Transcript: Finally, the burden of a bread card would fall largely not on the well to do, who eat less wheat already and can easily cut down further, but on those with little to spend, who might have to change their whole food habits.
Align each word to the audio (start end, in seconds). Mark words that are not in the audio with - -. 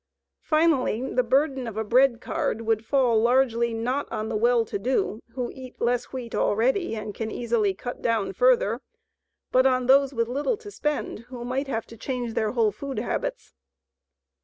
Finally, 0.41 1.13
the 1.13 1.21
burden 1.21 1.67
of 1.67 1.77
a 1.77 1.83
bread 1.83 2.19
card 2.19 2.61
would 2.61 2.83
fall 2.83 3.21
largely 3.21 3.71
not 3.71 4.11
on 4.11 4.29
the 4.29 4.35
well 4.35 4.65
to 4.65 4.79
do, 4.79 5.19
who 5.33 5.51
eat 5.53 5.79
less 5.79 6.05
wheat 6.05 6.33
already 6.33 6.95
and 6.95 7.13
can 7.13 7.29
easily 7.29 7.71
cut 7.75 8.01
down 8.01 8.33
further, 8.33 8.81
but 9.51 9.67
on 9.67 9.85
those 9.85 10.11
with 10.11 10.27
little 10.27 10.57
to 10.57 10.71
spend, 10.71 11.19
who 11.29 11.45
might 11.45 11.67
have 11.67 11.85
to 11.85 11.95
change 11.97 12.33
their 12.33 12.53
whole 12.53 12.71
food 12.71 12.97
habits. 12.97 13.53